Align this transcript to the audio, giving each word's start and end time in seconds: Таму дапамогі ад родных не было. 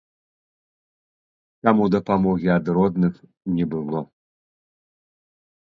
Таму 1.67 1.83
дапамогі 1.97 2.47
ад 2.57 2.65
родных 2.79 3.13
не 3.59 3.65
было. 3.75 3.99